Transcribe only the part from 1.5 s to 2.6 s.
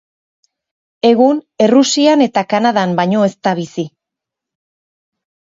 Errusian eta